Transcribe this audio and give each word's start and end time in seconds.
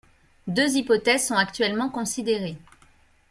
Deux 0.47 0.77
hypothèses 0.77 1.27
sont 1.27 1.35
actuellement 1.35 1.89
considérées. 1.89 2.57